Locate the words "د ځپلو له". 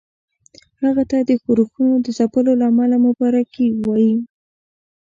2.05-2.65